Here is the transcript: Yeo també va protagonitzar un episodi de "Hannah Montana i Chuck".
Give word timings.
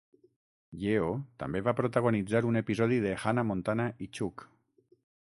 Yeo 0.83 1.09
també 1.43 1.61
va 1.69 1.75
protagonitzar 1.81 2.43
un 2.53 2.59
episodi 2.65 3.01
de 3.07 3.15
"Hannah 3.25 3.47
Montana 3.53 3.91
i 4.07 4.13
Chuck". 4.19 4.51